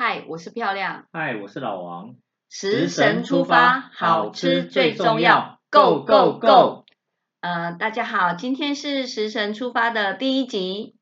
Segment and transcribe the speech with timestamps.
[0.00, 1.06] 嗨，我是漂亮。
[1.12, 2.14] 嗨，我是老王。
[2.48, 6.84] 食神出发，好吃最重要，Go Go Go！
[7.40, 10.94] 呃，大家好，今天是食神出发的第一集，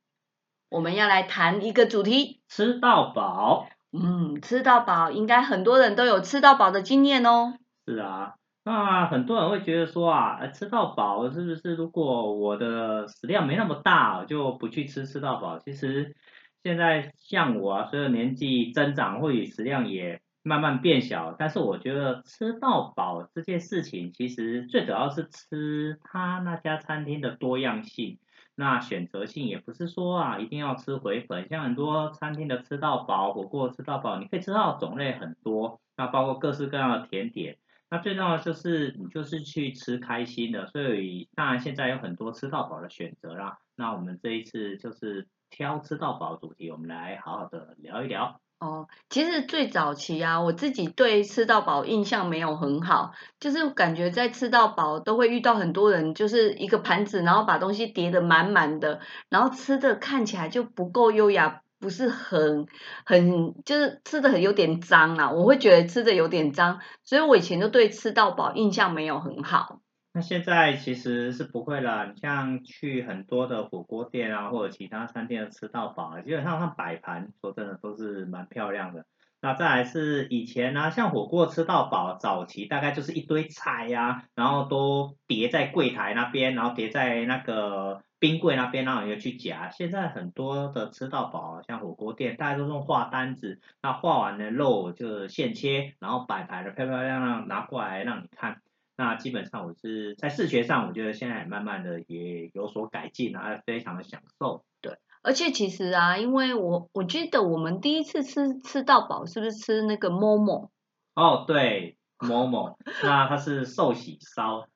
[0.70, 3.68] 我们要来谈一个主题：吃到饱。
[3.92, 7.52] 嗯，吃到饱，应该很多人都有吃到饱的经验哦。
[7.86, 11.74] 是啊，那很多人会觉得说啊，吃到饱是不是？
[11.74, 15.58] 如果我的食量没那么大，就不去吃吃到饱。
[15.58, 16.16] 其实
[16.62, 28.18] 现在像我啊，随着年纪增长，或许食量也慢慢变小，但是我觉得吃到饱这件事情，其实最主要是吃他那家餐厅的多样性。
[28.58, 37.58] 那选择性也不是说啊，一定要吃回本，像很多餐厅的吃到饱火锅吃到饱，你可以吃到种类很多，那包括各式各样的甜点。
[37.90, 43.58] 那最重要的就是你就是去吃开心的，所以当然现在有很多吃到饱的选择啦。
[43.76, 48.40] 那我们这一次就是挑吃到饱主题，我们来好好的聊一聊。
[48.58, 62.66] 哦，其实最早期啊，我自己对吃到饱印象没有很好，就是感觉在吃到饱都会遇到很多人，就是一个盘子，然后把东西叠得满满的，然后吃的看起来就不够优雅，不是很
[63.04, 69.80] 很就是吃的很有点脏啊，我会觉得吃的有点脏，所以我以前就对吃到饱印象没有很好。
[70.16, 79.04] 那现在其实是不会了，你像去很多的火锅店啊，或者其他餐厅的吃到饱，基本上它摆盘说真的都是蛮漂亮的。
[79.42, 89.68] 那再来是以前呢，像火锅吃到饱，早期大概就是一堆菜呀，然后都叠在柜台那边，然后叠在那个冰柜那边，然后你就去夹。
[89.68, 98.62] 现在很多的吃到饱，像火锅店，大家都用画单子，那画完的肉就现切，然后摆盘的漂漂亮亮拿过来让你看。
[98.96, 104.64] 那基本上我是在视觉上，我觉得现在慢慢的也有所改进啊，非常的享受。
[104.80, 110.70] 对，而且其实啊，因为我我记得我们第一次吃吃到饱，是不是吃那个 Momo？
[111.14, 114.66] 哦，对，Momo， 那它是寿喜烧。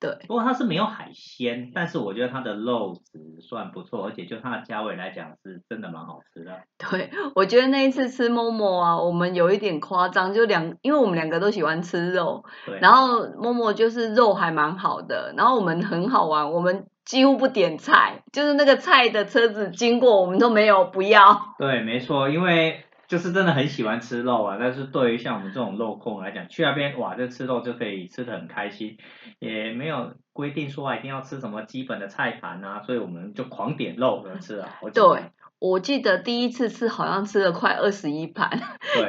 [0.00, 6.52] 对，不过它是没有海鲜，但是我觉得它的肉质算不错，而且就它的价位来讲，是真的蛮好吃的。
[6.78, 12.44] 对，我觉得那一次吃 Momo 啊，我们有一点夸张，就两，因为我们两个都喜欢吃肉，
[12.80, 21.40] 然后 Momo 就是肉还蛮好的，然后我们很好玩，我们几乎不点菜，就是那个菜的车子经过，我们都没有不要。
[21.58, 22.84] 对，没错，因为。
[23.08, 28.98] 就是真的很喜欢吃肉啊，但是对于像我们这种肉控来讲，去那边哇，这吃肉就可以吃的很开心，
[29.38, 34.68] 也没有规定说一定要吃什么基本的菜盘啊，所以我们就狂点肉来吃啊。
[34.92, 38.60] 对，我记得第一次吃好像吃了快二十一盘，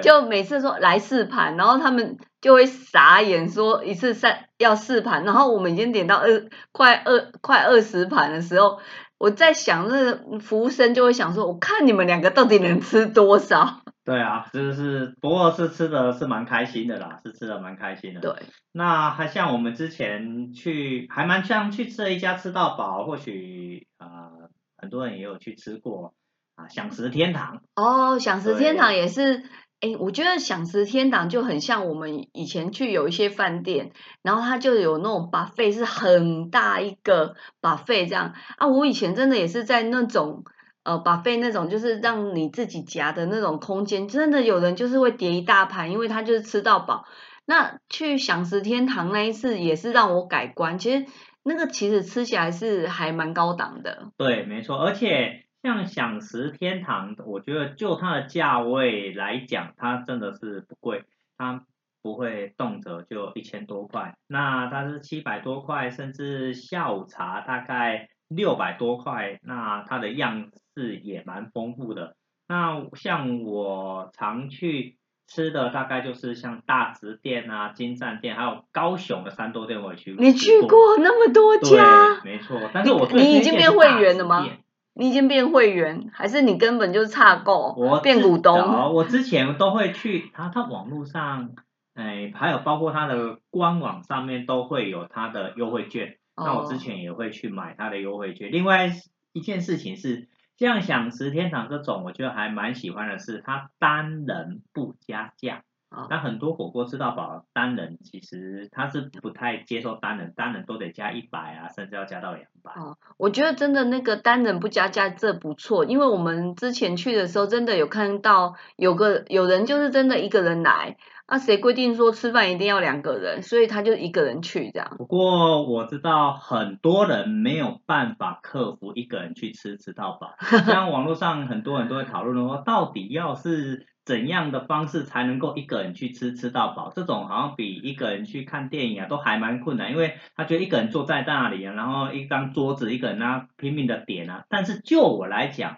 [0.01, 8.79] 就每次说来四盘，然后他们就会傻眼说一次三要四盘，然后我们已经点到二快二快二十盘的时候，
[9.17, 13.81] 我在想那个服务生就会想说，我看你们两个到底能吃多少。
[14.09, 18.21] 对啊，就是不过是吃的是蛮开心的啦，是吃的蛮开心的。
[18.21, 18.33] 对，
[18.71, 24.31] 那还像我们之前去，还蛮像去吃了一家吃到饱，或许啊
[24.77, 26.15] 很多人也有去吃过
[26.55, 27.61] 啊，享食天堂。
[27.75, 29.43] 哦，享食天堂也是，
[29.79, 33.91] 哎，我觉得享食天堂就很像我们以前去有一些饭店，
[34.23, 40.45] 然后它就有那种把费是很大一个把费这样啊，我以前真的也是在那种。
[40.83, 47.05] 呃，把费那种就是让你自己夹的那种空间，真的有人就是会叠一大盘，因为他就是吃到饱。
[47.45, 51.05] 那去享食天堂那一次也是让我改观，其实
[51.43, 54.11] 那个其实吃起来是还蛮高档的。
[54.17, 61.03] 对，没错，而且像享食天堂，我觉得就它的价位来讲，它真的是不贵，
[61.37, 61.65] 它
[62.01, 68.07] 不会动辄就一千多块，那它是七百多块，甚至下午茶大概。
[68.29, 72.15] 六百多块，那它的样式也蛮丰富的。
[72.47, 74.97] 那像我常去
[75.27, 80.15] 吃的，大概就是像大直店啊、金站店，还有高雄的三多店，我也去。
[80.17, 82.21] 你去过那么多家？
[82.23, 82.59] 没错。
[82.73, 84.47] 但是我你已经变会员了吗？
[84.93, 87.75] 你已经变会员，还是你根本就是差购？
[87.77, 88.57] 我变股东。
[88.93, 91.51] 我之前都会去，他他网络上，
[91.93, 96.17] 哎，还有包括他的官网上面都会有他的优惠券。
[96.35, 98.49] 那我之前也会去买他的优惠券。
[98.51, 98.89] 另外
[99.33, 105.63] 一件事情是，像享食天堂这种，我觉得还蛮喜欢的是，它单人不加价。
[106.09, 112.73] 那很多火锅吃到饱，单人其实他是不太接受单人，单人都得加一百啊，甚至要加到两百。
[112.73, 120.97] 哦，我觉得真的那个单人不加价这不错，因为我们之前去的时候，真的有看到有个有人就是真的一个人来。
[121.29, 123.41] 那谁规定说吃饭一定要两个人？
[123.43, 124.95] 所以他就一个人去这样。
[124.97, 130.35] 不过我知道很多人没有办法克服一个人去吃吃到饱，
[130.65, 136.91] 像网络上很多人都会讨论说，到底要是怎样的方式才能够一个人去吃吃到饱？
[136.95, 144.45] 这种好像比一个人去看电影啊都还蛮困难，因为他觉得一个人坐在那里啊，然后一张桌子一个人啊拼命的点啊。
[144.49, 145.77] 但是就我来讲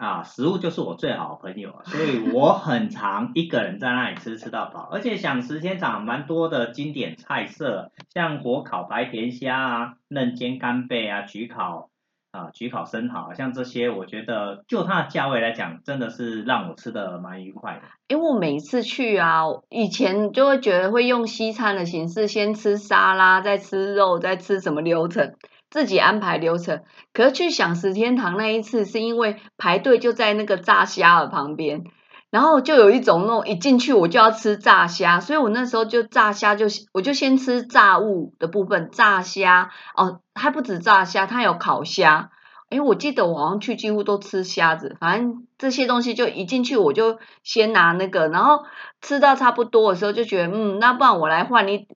[0.00, 11.90] 啊，食物就是我最好的朋友，所以我很常一个人在那里吃吃到饱，而且想食天长蛮多的经典菜色，像火烤白甜虾啊、嫩煎干贝啊、焗烤。
[12.32, 17.80] 啊，焗烤生蚝，像这些，我觉得就它的价位来讲，真的是让我吃的蛮愉快的。
[18.06, 25.34] 因为我每次去啊，以前就会觉得会用西餐的形式，先吃沙拉，再吃肉，再吃什么流程，
[25.70, 26.82] 自己安排流程。
[27.12, 31.84] 可是去享食天堂那一次，是因为排队就在那个炸虾的旁边。
[32.30, 42.30] 然后就有一种那种一进去我就要吃炸虾，所以我那时候就炸虾就我就先吃炸物的部分，炸虾哦，还不止炸虾，它有烤虾。
[42.68, 48.60] 哎，我记得我好像去几乎都吃虾子，反正这些东西就一进去我就先拿那个，然后
[49.02, 51.88] 吃到差不多的时候就觉得嗯，那不然我来换一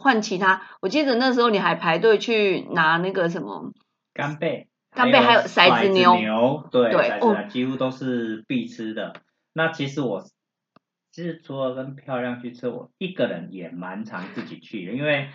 [0.00, 0.62] 换其他。
[0.80, 3.72] 我记得那时候你还排队去拿那个什么
[4.12, 9.12] 干贝，干贝还有骰子牛，牛对对哦，几乎都是必吃的。
[9.52, 10.24] 那其实我，
[11.12, 15.28] 其实除了跟漂亮去吃，我一个人也蛮常自己去的，因为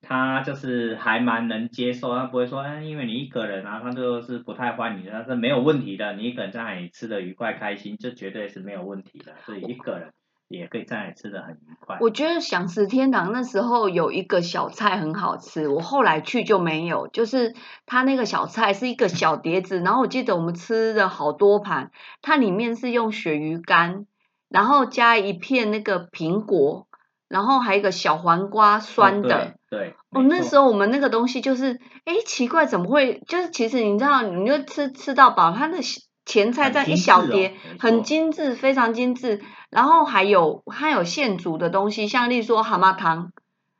[0.00, 10.12] 他就是还蛮能接受，他不会说，哎，因为你一个人啊，他就是不太欢迎，但是没有问题的，你一个人在那里吃的愉快开心，这绝对是没有问题的，所以一个人
[10.50, 11.98] 也可以在吃的很愉快。
[12.00, 17.54] 我觉得享食天堂那时候有一个小菜很好吃，我后来去就没有，就是
[17.86, 24.06] 它那个小菜是一个小碟子，然后我记得我们吃了好多盘，它里面是用鳕鱼干，
[24.48, 26.88] 然后加一片那个苹果，
[27.28, 29.54] 然后还有一个小黄瓜酸的。
[29.70, 33.22] 对，哦，那时候我们那个东西就是，哎，奇怪，怎么会？
[33.28, 35.78] 就是其实你知道，你就吃吃到饱，它的
[36.24, 39.42] 前菜在一小碟，很精致，非常精致。
[39.70, 43.32] 然后还有它有现煮的东西，像例如说蛤蟆汤，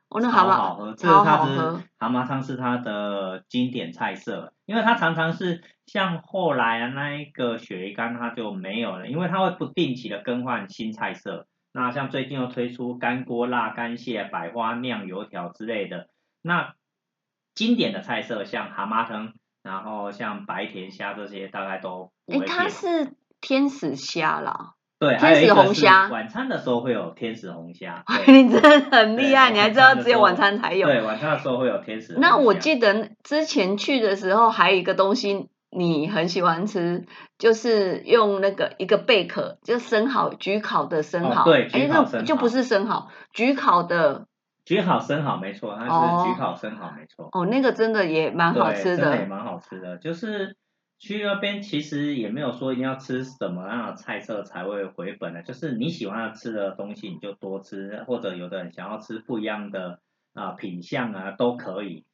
[0.09, 1.81] 哦，那蛤蟆超好喝。
[1.97, 11.47] 蛤蟆汤是它的经典菜色，因为它常常是像后来啊那一个鳕鱼干它就没有了，因为它会不定期的更换新菜色。
[11.73, 16.07] 那像最近又推出干锅辣干蟹、百花酿油条之类的，
[16.41, 16.73] 那
[17.53, 26.07] 经典的菜色像蛤蟆汤，然后像白田虾这些，大概都不会它是天使虾啦，对，天使红虾。
[26.09, 28.03] 晚餐的时候会有天使红虾。
[28.27, 30.87] 你真的很厉害，你还知道只有晚餐才有。
[30.87, 32.15] 对，晚餐的时候会有天使。
[32.17, 35.49] 那我记得之前去的时候还有一个东西。
[35.73, 37.05] 你很喜欢吃，
[37.37, 44.25] 就是用那个一个贝壳，就生蚝焗烤的生蚝，对，焗烤生蚝就不是生蚝，焗烤的，
[44.65, 47.29] 焗好生蚝没错，它是焗烤生蚝没错。
[47.31, 49.97] 哦，那个真的也蛮好吃的，真的也蛮好吃的。
[49.97, 50.55] 就是
[50.99, 59.99] 去那边其实也没有说一定要吃什么样的菜色才会回本的，就是你喜欢吃的东西你就多吃，或者有的人想要吃不一样的
[60.33, 62.05] 啊品相啊都可以。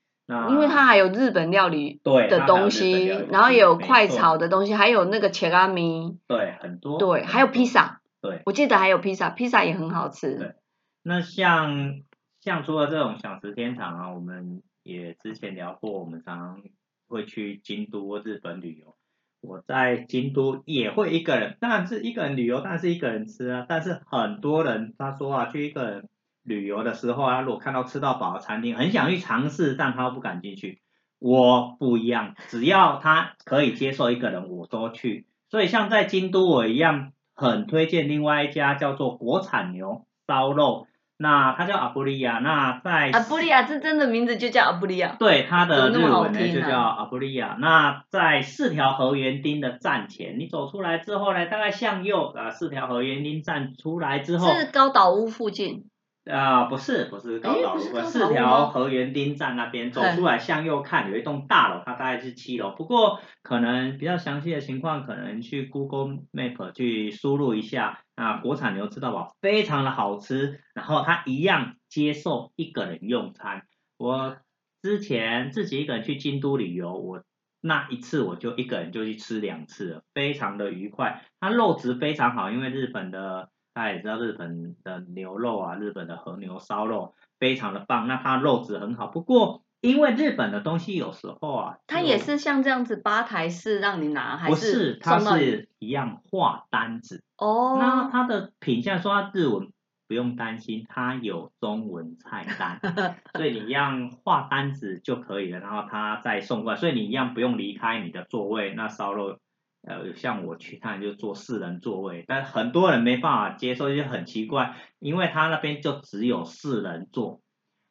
[0.49, 10.35] 因为它还有日本料理的东西，然后也有快炒的东西，还有那个切拉米，对，很多，对，还有披萨，对，我记得还有披萨，披萨也很好吃。
[10.35, 10.55] 对，
[11.01, 12.01] 那像
[12.47, 16.61] 像除了这种享食天堂啊，我们也之前聊过，我们常常
[17.09, 18.95] 会去京都日本旅游。
[19.41, 23.65] 我在京都也会一个人，当然是一个人旅游，当然是一个人吃啊。
[23.67, 26.09] 但是很多人他说啊，去一个人。
[26.43, 30.81] 旅游的时候啊，如果看到吃到饱的餐厅，很想去尝试，但他不敢进去。
[31.19, 35.27] 我不一样，只要他可以接受一个人，我都去。
[35.49, 40.87] 所以像在京都我一样，很推荐另外一家叫做国产牛烧肉，
[41.17, 42.39] 那它叫阿布利亚。
[42.39, 45.15] 那在阿布利亚这真的名字就叫阿布利亚。
[45.17, 47.57] 对，它的日文呢就叫阿布利亚。
[47.59, 55.85] 那在四条河园町的站前，你走出来之后呢，大概向右啊，四条河园町站出来之后，是高岛屋附近。
[56.29, 62.71] 啊，不是，不是高岛路，四条河园町站那边走出来向右看，有一栋大楼，它大概是七楼。
[62.71, 68.01] 不过可能比较详细的情况，可能去 Google Map 去输入一下。
[68.15, 69.35] 啊，国产牛吃到饱？
[69.41, 73.63] 非常的好吃，然后它一样接受一个人用餐。
[73.97, 74.37] 我
[74.81, 77.23] 之前自己一个人去京都旅游，我
[77.61, 81.23] 那一次我就一个人就去吃两次了，非常的愉快。
[81.39, 83.49] 它肉质非常好，因为日本的。
[83.77, 89.05] 大家也知道日本的牛肉啊，日本的和牛烧肉非常的棒，那它肉质很好。
[89.05, 97.77] 不过因为日本的东西有时候啊，它也是像这样子吧台式让你拿，还是它是一样画单子哦。
[97.79, 99.71] 那它的品相说日文
[100.07, 102.79] 不用担心，它有中文菜单，
[103.37, 109.37] 所以你一样画单子就可以了，然后它再送过来，所以你一样不用离开你的座位，那烧肉。
[109.87, 117.39] 呃，像我去，看就坐四人座位，但很多人没办法接受，就很奇怪，因为他那边就只有四人座，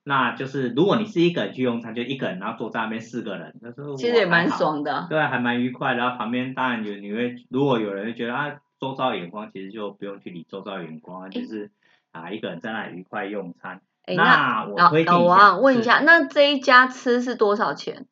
[0.04, 5.06] 那就是如果你是一个人去用餐，就一个人，然后坐在那边四个人，那时候其实也蛮爽的。
[5.08, 6.00] 对，还蛮愉快的。
[6.00, 11.70] 然后旁边当然有，你会如果有人觉得啊，周遭眼光，其实就不用去理周遭眼光，就是
[12.12, 13.80] 啊，一个人在那里愉快用餐。
[14.14, 18.06] 那我推荐一下，问一下，那这一家吃是多少钱？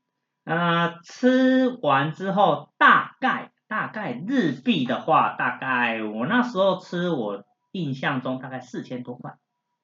[0.44, 9.34] 呃，吃完之后大概大概日币的话，大概我那时候吃，我印象中大概四千多块。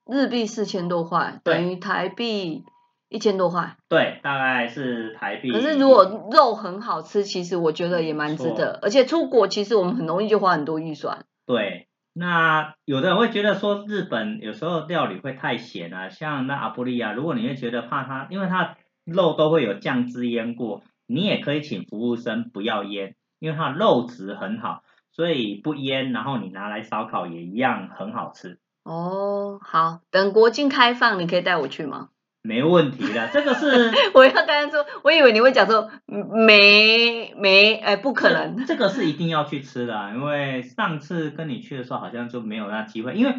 [0.07, 2.63] 日币四千多块，等于台币
[3.09, 3.77] 一千多块。
[3.89, 5.51] 对，大概是台币。
[5.51, 8.79] 可是如果肉很好吃，其实我觉得也蛮值得。
[8.81, 11.25] 而且出国其实我们很容易就花很多预算。
[11.45, 11.89] 对。
[12.13, 28.61] 那有的人会觉得说日本有时候料理会太咸啊，像那阿布利亚，如果你会觉得怕它，因为它肉都会有酱汁腌过，你也可以请服务生不要腌，因为它肉质很好，所以不腌，然后你拿来烧烤也一样很好吃。
[28.85, 32.11] 哦，好，等国境开放，你可以带我去吗？
[32.43, 43.35] 没问题的，这个是 我要跟他说，我以为你会讲说没没，哎，不可能，这个是一定要去吃的，因为上次跟你去的时候好像就没有那机会，因为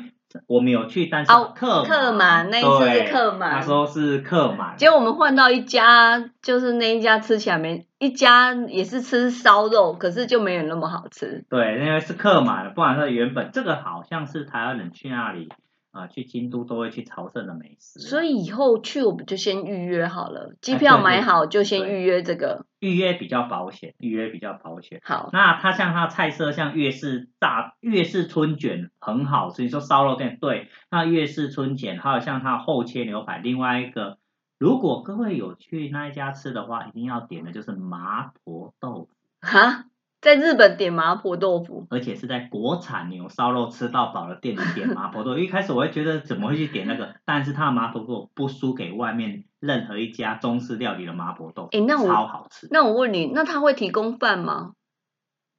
[0.47, 15.49] 我们有去，但是客客满那一次是客满，那时候是客满，结果我们换到一家，就是那一家吃起来没一家也是吃烧肉，可是就没有那么好吃，对，因为是客满，不然说原本这个好像是台湾人去那里。
[15.91, 25.01] 啊，去京都都会去朝圣的美食，所以以后去我们就先预约好了，机票买好就先预约这个，预约比较保险，预约比较保险。
[25.03, 34.17] 好，那它像它菜色，像粤式炸、粤式春卷很好吃，你说烧肉店对，那粤式春卷还有像它厚切牛排，另外一个，
[34.57, 39.09] 如果各位有去那一家吃的话，一定要点的就是麻婆豆腐。
[39.41, 39.85] 哈？
[40.21, 45.39] 在日本点麻婆豆腐，而且是在国产牛烧肉吃到饱的店里点麻婆豆腐。
[45.39, 52.67] 一开始我会觉得怎么会去点那个，但是它的麻婆豆腐不输给外面任何一家中式料理的麻婆豆腐，哎，那我超好吃。
[52.69, 54.73] 那我问你，那他会提供饭吗？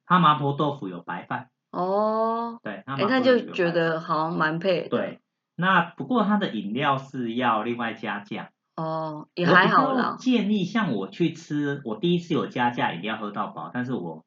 [0.05, 1.49] 他麻婆豆腐有白饭。
[1.71, 2.57] 哦。
[2.63, 4.87] 对，哎，他就觉得好像蛮配。
[4.87, 5.19] 对，
[5.57, 8.51] 那不过他的饮料是要另外加价。
[8.77, 10.15] 哦，也还好啦。
[10.17, 14.23] 建议像我去吃，我第一次有加价饮料喝到饱，但是我。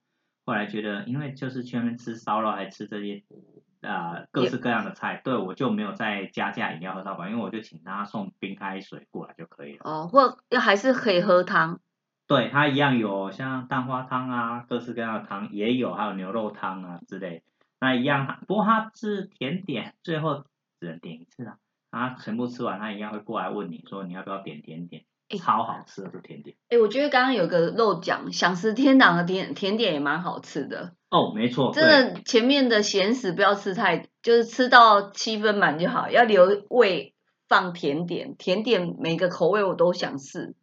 [0.47, 3.23] 后来觉得，因为就是去那边吃烧肉，还吃这些
[3.83, 9.81] 呃各式各样的菜，对我就没有再加价饮料喝到饱，因为我就请他送冰开水过来就可以了。
[9.83, 11.81] 哦，或要还是可以喝汤？
[12.29, 17.43] 对，它一样有像蛋花汤啊，各式各样的汤也有，还有牛肉汤啊之类。
[17.79, 20.45] 那一样，不过它是甜点，最后
[20.81, 21.59] 只能点一次啊。
[21.91, 25.05] 它全部吃完，他一样会过来问你说你要不要点甜点。
[25.29, 26.57] 超好吃的甜点！
[26.69, 30.93] 哎，我觉得刚刚有个漏讲，想吃天堂的甜甜点也蛮好吃的。
[31.11, 37.15] 哦，没错，真的前面的咸食不要吃太，就是吃到七分满就好，要留胃
[37.49, 38.37] 放甜点。
[38.37, 40.55] 甜点每个口味我都想试。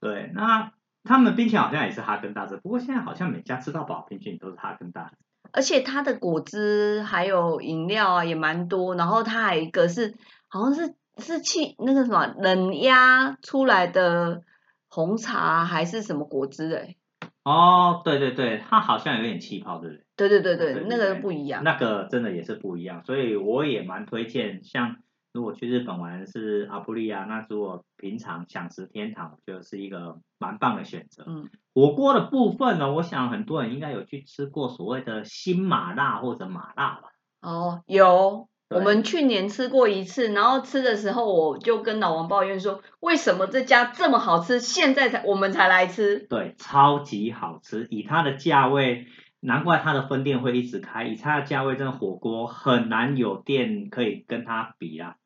[0.00, 0.72] 对，那
[1.04, 5.14] 他们冰淇淋好像也是哈根达斯，不过现在好像每家吃到饱冰淇淋都是哈根达斯。
[5.52, 10.16] 而且它的果汁还有饮料啊也蛮多，然后它还有一个是
[10.48, 10.96] 好像是。
[11.20, 14.42] 是气那个什么冷压出来的
[14.88, 16.96] 红茶还是什么果汁哎？
[17.42, 20.04] 哦，对对对，它好像有点气泡，对不对？
[20.16, 21.64] 对对对对，那个不一样。
[21.64, 24.62] 那个真的也是不一样，所以我也蛮推荐。
[24.62, 24.96] 像
[25.32, 31.24] 如果去日本玩是阿布利亚，那如果平常想吃天堂，就是一个蛮棒的选择。
[31.26, 37.08] 嗯，火锅的部分呢，我想很多人应该有去吃过所谓的新麻辣或者麻辣吧？
[37.40, 38.48] 哦，有。
[38.70, 49.06] 我们去年吃过一次，然后吃的时候我就跟老王抱怨说：“为什么这家这么好吃，现在才我们才来吃？”对，超级好吃，以它的价位，
[49.40, 51.04] 难怪它的分店会一直开。
[51.04, 55.16] 以它的价位，真的火锅很难有店可以跟它比啊，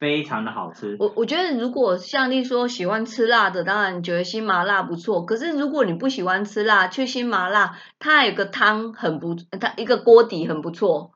[0.00, 0.96] 非常的好吃。
[0.98, 5.24] 我我觉得，如果像你说喜欢吃辣的，当然觉得新麻辣不错。
[5.24, 11.12] 可是如果你不喜欢吃辣，去新麻辣，它有个汤很不，它一个锅底很不错。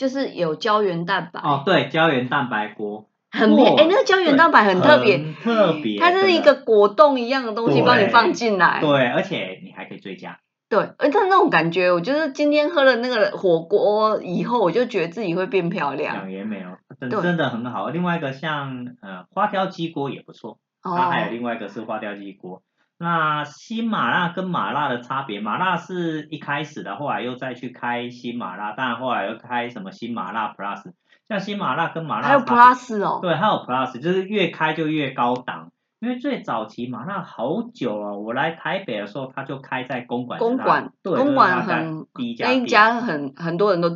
[0.00, 10.40] 就是有胶原蛋白哦，对，胶原蛋白锅很哎，那个胶原蛋白很特别，特别，它是一个果冻一样的东西，帮你放进来，对，而且你还可以追加，
[10.70, 17.90] 对，而且那种感觉，我就是今天喝了那个火锅以后，我就觉得自己会变漂亮，养颜美哦，真真的很好。
[17.90, 22.62] 另外一个像呃花雕鸡锅也不错，它还有另外一个是花雕鸡锅。
[23.02, 30.92] 那新麻辣跟麻辣的差别，麻辣是一开始的，后来又再去开新麻辣，当然后来又开什么新麻辣 Plus，
[31.26, 35.72] 像新麻辣跟麻辣还有 Plus 哦，对，还有 Plus，就是越开就越高档。
[36.00, 43.94] 因为最早期麻辣好久了，我来台北的时候，它就开在公馆，公馆，对，公馆很第一家那一家很很多人都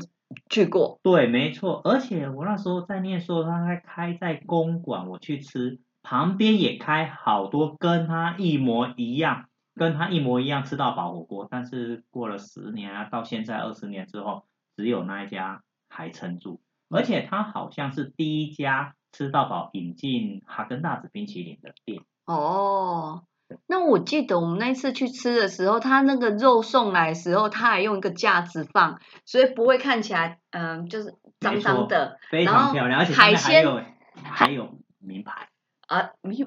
[0.50, 0.98] 去过。
[1.02, 11.12] 对，没错，而且我那时候在念书，他还开在公馆，我去吃，旁边也开好多跟他一模一样，跟他一模一样吃到饱。
[11.12, 14.44] 火锅，但是过了十年啊，到现在二十年之后，
[14.76, 22.02] 只有那一家还撑住，而且他好像是第一家吃到饱引进哈根达斯冰淇淋的店。
[22.26, 23.24] 哦，
[23.66, 32.18] 那我记得我们那一次去吃的时候，他那个肉送来的时候，他还用一个架子放，所以不会看起来嗯、就是脏脏的。
[32.30, 33.80] 非常漂亮，而且海鲜有
[34.22, 35.48] 还有名牌，
[35.88, 36.10] 啊。
[36.22, 36.46] 有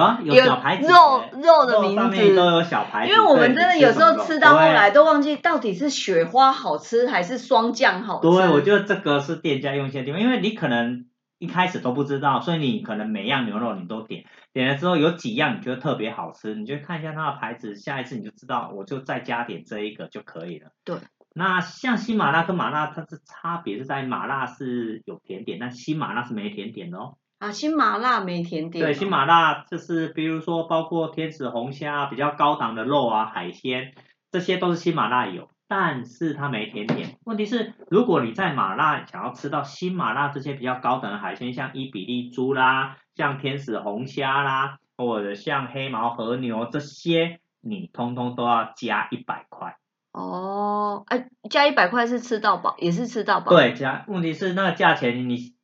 [0.00, 2.46] 啊，有有小牌子肉欸肉的名字都。
[2.56, 8.28] 有小牌子，因为我们真的有时候吃到后来都忘记到底是雪花好吃还是霜降好吃。
[8.28, 11.06] 对，我觉得这个是店家用心的地方，因为你可能
[11.38, 20.70] 一开始都不知道，所以你可能每样牛肉你都点，点了之后有几样你觉得特别好吃，你就看一下它的牌子，下一次你就知道，我就再加点这一个就可以了。
[20.84, 20.96] 对。
[21.34, 27.16] 那像新麻辣跟麻辣，它是差别是在麻辣是有甜点，但新麻辣是没甜点的哦。
[27.38, 28.86] 啊，新麻辣没甜点哦。
[28.86, 33.92] 对，新麻辣就是比如说包括天使红虾比较高档的肉啊、海鲜，
[34.30, 37.18] 这些都是新麻辣有，但是它没甜点。
[37.24, 49.76] 问题是，如果你在麻辣想要吃到新麻辣这些比较高档的海鲜，像伊比利猪啦、像天使红虾啦，或者像黑毛和牛这些，你通通都要加一百块。
[50.12, 53.50] 哦，哎，加一百块是吃到饱，也是吃到饱。
[53.50, 55.54] 对，加问题是那个价钱你。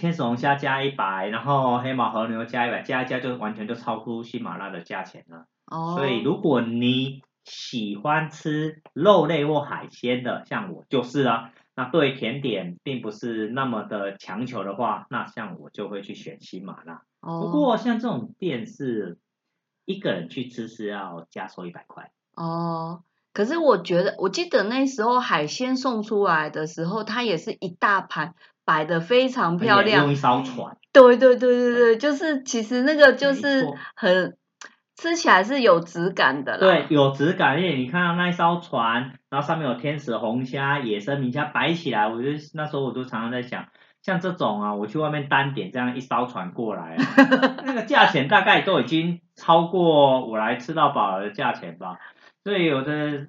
[0.00, 5.44] 天使龙虾加一百，然后黑毛和牛加一百，加一加就完全就超出新马拉的价钱了。
[5.66, 17.02] 哦，所以如果你喜欢吃肉类或海鲜的，像我就是啊，那对甜点并不是那么的强求的话，那像我就会去选喜马拉。
[17.20, 19.18] 哦，不过像这种店是
[19.84, 22.10] 一个人去吃是要加收一百块。
[22.34, 23.02] 哦，
[23.34, 28.34] 可是我觉得，我记得那时候海鲜送出来的时候，它也是一大盘，
[28.70, 30.12] 摆的非常漂亮用。
[30.12, 34.36] 一艘船，对对对对对，就是其实那个就是很
[34.96, 36.58] 吃起来是有质感的啦。
[36.60, 43.66] 对，有质感，而且你看到那一艘船，然后上面有天使红虾、野生明虾摆起来，我就那时候我就常常在想，
[44.02, 47.04] 像这种啊，我去外面单点这样一艘船过来啊，
[47.64, 51.98] 那个价钱大概都已经超过我来吃到饱的价钱吧。
[52.44, 53.26] 所以有的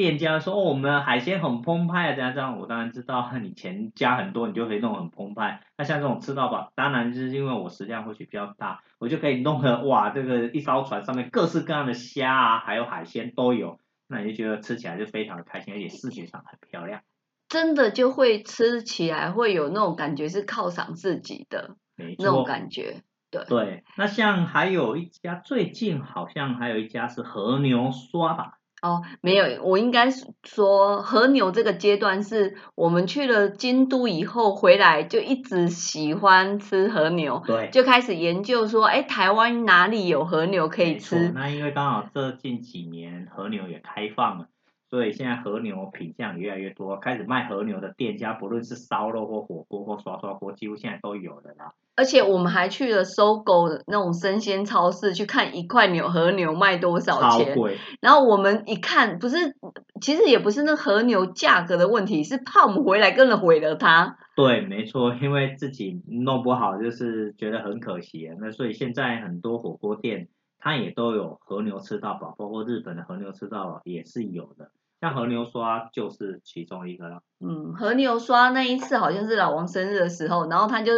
[0.00, 5.60] 店家说，哦，我们的海鲜很澎湃啊，这样这样，我当然知道，你钱加很多，你就可以弄很澎湃。
[5.76, 17.02] 那像这种吃到饱，当然就是因为我食量或许比较大，我就可以弄得哇，这个一艘船上面各式各样的虾啊，还有海鲜都有，那你就觉得吃起来就非常的开心，而且视觉上很漂亮。
[17.48, 23.02] 真的就会吃起来会有那种感觉是犒赏自己的那种，感觉。
[23.30, 23.84] 对，对。
[23.96, 41.30] 那像还有一家，最近好像还有一家是和牛刷吧，哦，没有，我应该是说和牛这个阶段是我们去了京都以后回来就一直喜欢吃和牛，对，就开始研究说，哎，台湾哪里有和牛可以吃？
[41.34, 44.46] 那因为刚好这近几年和牛也开放了，
[44.90, 51.72] 所以现在和牛品相也越来越多，开始卖和牛的店家，不论是烧肉或火锅或刷刷锅，几乎现在都有了啦。
[51.94, 59.54] 而且我们还去了搜狗的那种生鲜超市去看一块牛和牛卖多少钱，超贵，然后我们一看，不是，
[60.00, 64.16] 其实也不是那和牛价格的问题，是怕我们回来跟着毁了它。
[64.34, 68.34] 对，没错，因为自己弄不好，就是觉得很可惜啊。
[68.40, 74.70] 那所以现在很多火锅店，它也都有和牛吃到饱，包括日本的和牛吃到饱也是有的。
[75.00, 77.22] 像和牛刷就是其中一个了。
[77.40, 80.92] 嗯，和牛刷那一次好像是老王生日的时候，然后他就，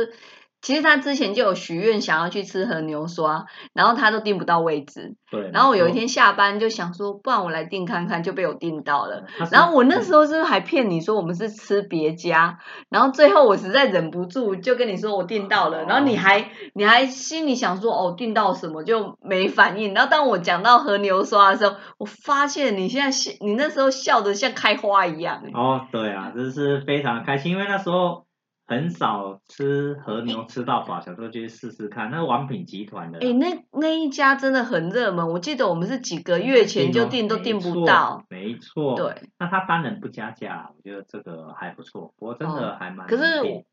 [0.63, 9.25] 其实他之前就有许愿想要去吃和牛刷，然后他都订不到位置，对，然后我有一，天下班就想说，不然我来订看看，就被我订到了。
[9.51, 28.27] 然后我那时候是还骗你说我们是吃别家，然后最后我实在忍不住就跟你说我订到了，然后你还你还心里想说哦订到什么就没反应，然后当我讲到和牛刷的时候，我发现你现在笑你那时候笑得像开花一样、欸哦，对啊，这是非常开心，因为那时候
[28.73, 32.11] 很少吃和牛吃到饱，想说去试试看。
[32.11, 33.19] 那王品集团的。
[33.21, 38.25] 啦，哎、那那一家真的很热门，我记得我们是几个月前就订都订不到。
[38.31, 43.23] 没错，对，那他当然不加价，我觉得这个还不错，不过真的还蛮可是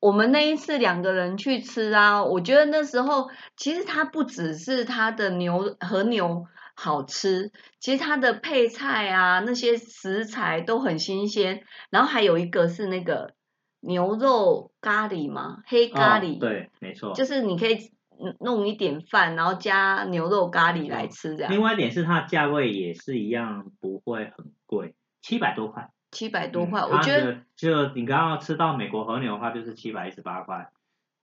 [0.01, 13.33] 我们那一次两个人去吃啊，我觉得那时候其实它不只是它的牛和牛好吃，其实它的配菜啊那些食材都很新鲜，然后还有一个是那个
[13.81, 17.75] 牛肉咖喱吗，黑咖喱，哦，对，没错，就是你可以
[18.21, 25.89] 嗯弄一点饭，然后加牛肉咖喱来吃这样，另外一点是它的价位也是一样，不会很贵，七百多块。
[26.11, 30.71] 七百多块，嗯我觉得就你刚刚吃到美国和牛的话，就是七百一十八块，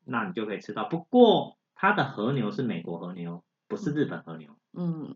[0.04, 0.84] 那你就可以吃到。
[0.84, 4.48] 不过它的和牛是美国和牛，不是日本和牛。
[4.50, 4.65] 嗯，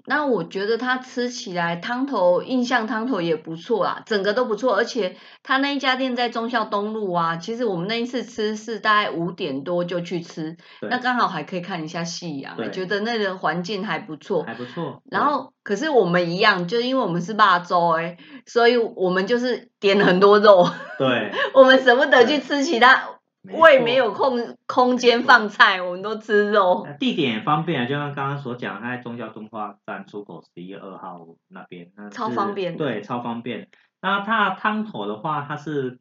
[0.06, 14.42] 那我觉得它吃起来汤头印象汤头也不错啊，整个都不错，而且它那一家店在忠孝东路啊，其实我们那一次吃是大概五点多就去吃，那刚好还可以看一下夕阳，对觉得那个环境还不错。
[14.44, 15.02] 还不错。
[15.10, 20.66] 然后，可是我们一样，就因为我们是霸州哎，所以我们就是点很多肉，
[20.98, 26.82] 对， 我们舍不得去吃其他，胃错没有空空间放菜，我们都吃肉。
[26.82, 33.68] 呃地点也方便啊，就像刚刚所讲，它在中校东化站出口十一二号那边，那超方便对，超方便。
[34.02, 35.98] 那它的汤头的话，它是，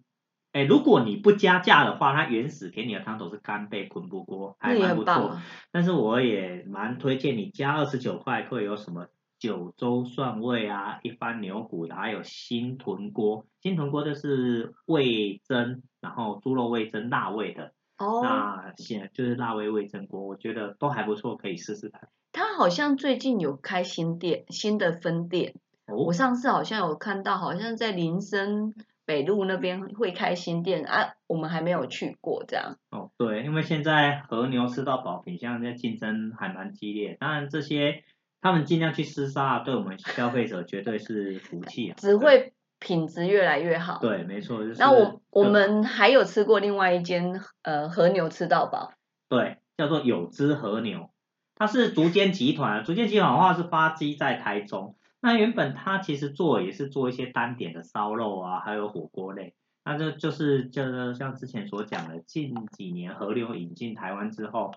[0.51, 5.37] 哎，如果你不加价的话，它原始给你的汤头是干贝昆布锅，还蛮不错。
[5.71, 9.07] 但是我也蛮推荐你加二十九块会有什么
[9.39, 13.45] 九州蒜味啊，一番牛骨的，还有新豚锅。
[13.61, 17.73] 新豚锅就是味增，然后猪肉味增辣味的。
[17.97, 22.09] 哦，那现就是辣味味增锅，我觉得都还不错，可以试试看。
[22.31, 25.55] 他好像最近有开新店，新的分店。
[25.87, 28.73] 哦我，上次好像有看到，好像在林森
[29.05, 32.77] 北路那边会开新店啊，我们还没有去过这样。
[32.91, 38.03] 哦，对，因为现在和牛吃到饱品相在竞争还蛮激烈，当然这些
[38.41, 41.95] 他们尽量去厮杀，对我们消费者绝对是福气啊。
[41.99, 43.99] 只会品质越来越好。
[43.99, 44.79] 对，没错，就是。
[44.79, 48.93] 那我我们还有吃过另外一间呃和牛吃到饱，
[49.27, 51.09] 对叫做有汁和牛，
[51.55, 54.95] 它是竹间集团，竹间集团的话是发基在台中。
[55.21, 59.53] 那原本它其实做也是做一些单点的烧肉啊，还有火锅类。
[59.83, 64.71] 那这就是就是像之前所讲的，近几年和牛引进台湾之后，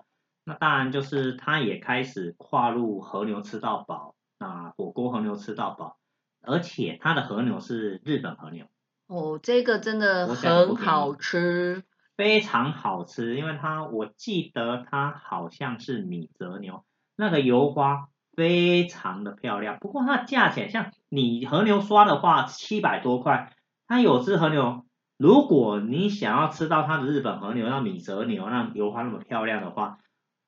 [0.45, 5.97] 那当然就是它也开始跨入和牛吃到饱，那火锅和牛吃到饱，
[6.41, 8.65] 而且它的和牛是日本和牛，
[9.07, 11.83] 哦，这个真的很好吃。
[12.15, 23.55] 非常好吃，因为它我记得它好像是米泽牛，那个油花非常的漂亮，不过它的价钱像你和牛刷的话七百多块，
[23.87, 24.85] 它有只和牛，
[25.17, 29.97] 如果你想要吃到它的日本和牛，那米泽牛那油花那么漂亮的话，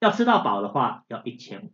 [0.05, 1.71] 要吃到饱的话要一千五，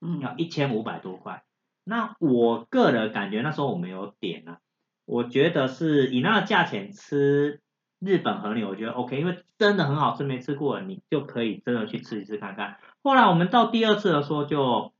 [0.00, 1.44] 嗯，要一千五百多块。
[1.84, 4.58] 那我个人感觉那时候我没有点啊，
[5.04, 7.60] 我觉得是以那个价钱吃
[8.00, 12.78] 日本和牛，我觉得 OK，因为真的很好吃，没吃过你就可以真的去吃一次看看。
[13.02, 14.92] 后来我们到第二次的时候就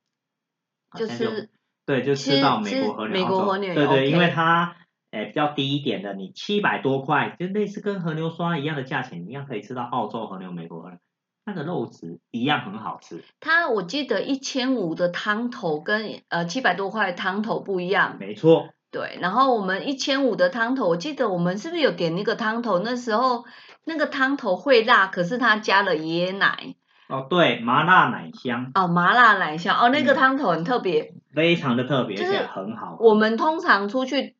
[0.90, 1.50] 好就像是
[1.84, 4.76] 对，就吃吃到美国和牛，美国和牛对对，因为它
[5.10, 10.98] 诶比较低一点的，你七百多块，就类似跟和牛刷一样的价钱，一样可以吃到澳洲和牛、美国和牛，
[11.44, 18.68] 那个肉质一样很好吃，它我记得一千五的汤头跟呃七百多块的汤头不一样，没错。
[18.90, 19.18] 对。
[19.20, 22.78] 然后我们一千五的汤头，我记得我们是不是有点那个汤头？
[22.78, 23.44] 那时候
[23.84, 26.74] 那个汤头会辣，可是它加了椰奶
[27.08, 31.14] 哦，对，麻辣奶香哦，麻辣奶香哦，那个嗯汤头很特别。
[31.34, 32.98] 非常的特别，就是而且很好。
[33.00, 34.36] 我们通常出去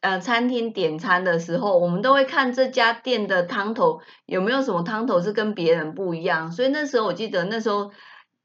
[0.00, 6.52] 呃餐厅点餐的时候，我们都会看这家店的汤头有没有什么汤头是跟别人不一样。
[6.52, 7.90] 所以那时候我记得那时候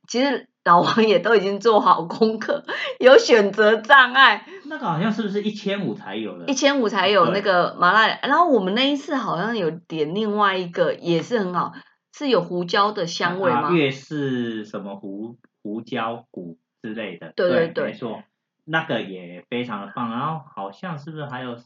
[0.07, 2.63] 其实老王也都已经做好功课，
[2.99, 6.53] 有选择障碍，那个好像是不是一千五才有的一？
[6.53, 8.19] 千五才有那个麻辣。
[8.21, 11.73] 然后我们那一次好像有点另外一个也是很好，
[12.15, 13.69] 是有胡椒的香味吗？
[13.69, 17.33] 啊粤式什么胡胡椒骨之类的。
[17.35, 18.23] 对对对对没错，
[18.65, 20.11] 那个也非常的棒。
[20.11, 21.57] 然后好像是不是还有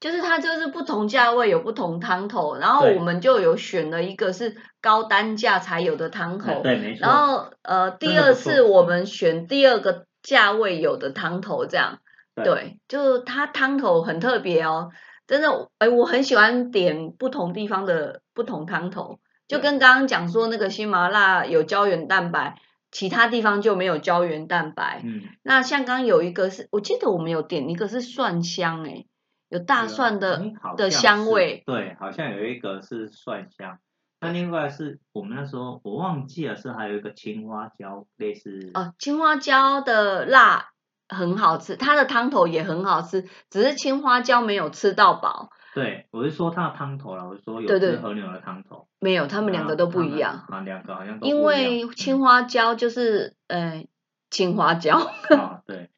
[0.00, 7.00] 就是它就是不同价位有不同汤头，然后我们就有选了一个是高单价才有的汤头，哎对，没错。
[7.06, 11.98] 然后呃第二次我们选第二个价位有的汤头，这样
[12.36, 14.90] 对对，就它汤头很特别哦，
[15.26, 22.54] 真的，哎，我很喜欢点不同地方的不同汤头，就跟刚刚讲说那个新麻辣有胶原蛋白，
[22.90, 25.00] 其他地方就没有胶原蛋白。
[25.04, 29.06] 嗯，那像刚刚有一个是我记得我们有点一个是蒜香，哎，
[29.48, 33.78] 有大蒜的的香味，对，好像有一个是蒜香。
[34.20, 40.70] 那另外是我们那时候我忘记了，是还有一个青花椒，类似哦，青花椒的辣
[41.08, 53.86] 很好吃，它的汤头也很好吃，只是青花椒没有吃到饱，对，我是说它的汤头啦，我是说有对对只和牛的汤头，没有，他们两个都不一样，啊，两个好像都不一因为青花椒就是呃
[54.28, 54.98] 青花椒，
[55.38, 55.90] 啊， 对，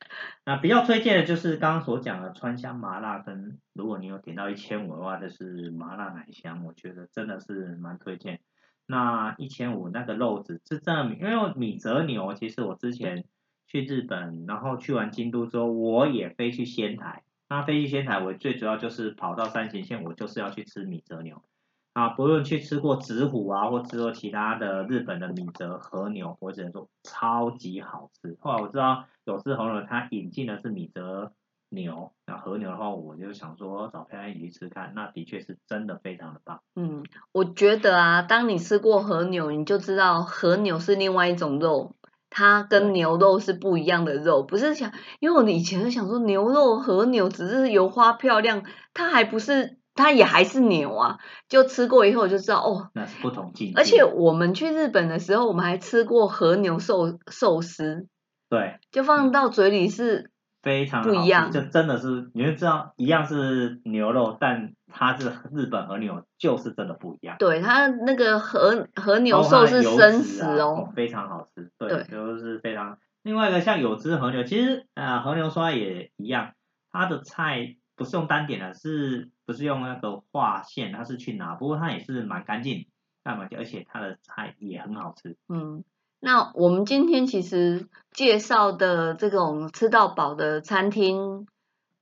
[0.45, 8.41] 那比较推荐的就是刚刚所讲的川香麻辣跟，如果你有点到一千五的话，就是麻辣奶香，我觉得真的是蛮推荐。
[8.87, 13.25] 那一千五那个肉质是真的，因为米泽牛，其实我之前
[13.67, 17.23] 去日本，然后去完京都之后，我也飞去仙台。
[17.51, 21.43] 那飞去仙台，我最主要就是跑到山形县，我就是要去吃米泽牛。
[21.93, 28.39] 啊，不论去吃过直虎啊，或吃过其他的日本的米泽和牛，我只能说超级好吃。
[28.41, 31.33] 后来我知道有志和牛它引进的是米泽
[31.69, 36.63] 牛，那和牛的话，我就想说找漂亮一起吃看，那的确是真的非常的棒。
[36.77, 41.97] 嗯，我觉得啊，当你吃过和牛，你就知道和牛是另外一种肉，
[42.31, 48.63] 它跟牛肉是不一样的肉，不是想，因为我以前就想说牛肉和牛只是油花漂亮，
[48.95, 49.79] 它还不是。
[49.93, 53.75] 它也还是牛啊，就吃过以后就知道哦，那是不同境界。
[53.77, 58.07] 而且我们去日本的时候，我们还吃过和牛寿寿司，
[58.49, 60.31] 对，就放到嘴里是
[60.63, 67.37] 非常不一样，就真的是你会知道一样是牛肉，但它是日本和牛，就是真的不一样。
[67.39, 72.99] 对，它那个和和牛寿是生食哦，非常好吃，对，就是非常。
[73.23, 76.53] 另外一个像有汁和牛，其实呃和牛刷也一样，
[76.91, 77.77] 它的菜。
[77.97, 80.91] 不是用单点的，是不是用那个划线？
[80.91, 82.87] 它是去拿，不过它也是蛮干净，
[83.23, 83.47] 干嘛？
[83.59, 85.37] 而且它的菜也很好吃。
[85.51, 85.85] 嗯，
[86.21, 91.47] 那我们今天其实介绍的这种吃到饱的餐厅，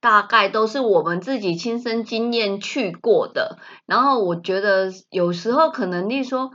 [0.00, 3.58] 大概都是我们自己亲身经验去过的。
[3.86, 6.50] 然后我觉得有时候可能，例如说。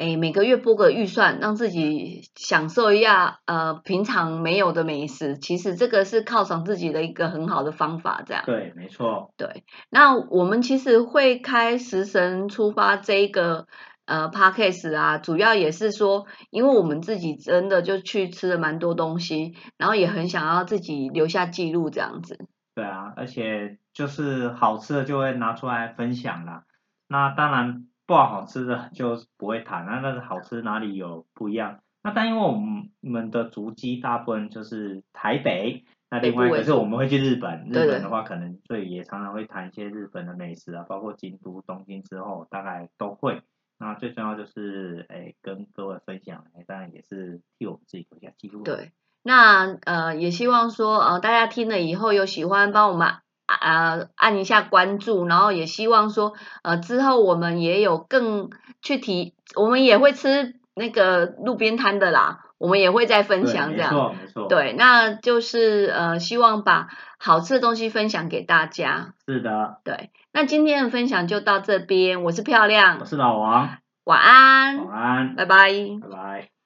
[0.00, 8.22] 哎，每个月拨个预算，让自己享受一下呃平常没有的美食，其实这个是犒赏自己的一个很好的方法。
[8.24, 9.32] 这样对，没错。
[9.36, 13.66] 对，那我们其实会开食神出发这一个
[14.08, 22.48] 呃 podcast 啊，主要也是说，因为我们自己真的就去吃了蛮多东西，然后也很想要自己留下记录这样子。
[22.74, 26.64] 对啊，而且就是好吃的就会拿出来分享啦。
[27.06, 27.84] 那当然。
[28.08, 31.80] 不好吃的就不会谈那但是好吃哪里有不一样？
[32.02, 43.42] 那但因为我们我们的足迹大部分就是台北，那另外一个是我们会去日本，日本的话可能所以也常常会谈一些日本的美食啊，包括京都、东京之后大概都会。
[43.78, 48.62] 那最重要就是诶跟各位分享，哎当然也是替我们自己留下记录。
[48.64, 53.14] 对，那呃也希望说呃大家听了以后有喜欢帮我们。
[53.50, 58.50] 啊，按一下关注，然后也希望说，呃，之后我们也有更
[58.82, 66.88] 具体，我们也会吃那个路边摊的啦，我们也会再分享这样，没错没错，对，那就是呃，希望把
[67.18, 69.14] 好吃的东西分享给大家。
[69.26, 75.68] 是的，对，那今天的分享就到这边，我是漂亮，我是老王，晚安，晚安，拜拜，
[76.00, 76.57] 拜拜。